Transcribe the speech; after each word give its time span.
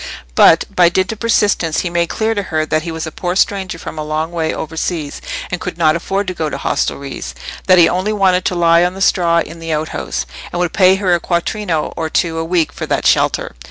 But, 0.33 0.63
by 0.75 0.89
dint 0.89 1.11
of 1.11 1.19
persistence, 1.19 1.81
he 1.81 1.91
made 1.91 2.09
clear 2.09 2.33
to 2.33 2.41
her 2.41 2.65
that 2.65 2.81
he 2.81 2.91
was 2.91 3.05
a 3.05 3.11
poor 3.11 3.35
stranger 3.35 3.77
from 3.77 3.99
a 3.99 4.03
long 4.03 4.31
way 4.31 4.51
over 4.51 4.75
seas, 4.75 5.21
and 5.51 5.61
could 5.61 5.77
not 5.77 5.95
afford 5.95 6.25
to 6.25 6.33
go 6.33 6.49
to 6.49 6.57
hostelries; 6.57 7.35
that 7.67 7.77
he 7.77 7.87
only 7.87 8.11
wanted 8.11 8.43
to 8.45 8.55
lie 8.55 8.83
on 8.83 8.95
the 8.95 8.99
straw 9.01 9.41
in 9.41 9.59
the 9.59 9.71
outhouse, 9.71 10.25
and 10.51 10.59
would 10.59 10.73
pay 10.73 10.95
her 10.95 11.13
a 11.13 11.19
quattrino 11.19 11.93
or 11.95 12.09
two 12.09 12.39
a 12.39 12.43
week 12.43 12.73
for 12.73 12.87
that 12.87 13.05
shelter. 13.05 13.53